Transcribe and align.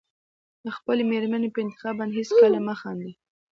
د 0.65 0.67
خپلې 0.77 1.01
مېرمنې 1.11 1.49
په 1.51 1.59
انتخاب 1.63 1.93
باندې 1.97 2.15
هېڅکله 2.19 2.57
مه 2.67 2.75
خانده. 2.79 3.11